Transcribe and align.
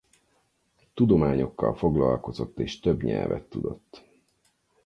Tudományokkal 0.93 1.73
foglalkozott 1.75 2.59
és 2.59 2.79
több 2.79 3.03
nyelvet 3.03 3.43
tudott. 3.49 4.03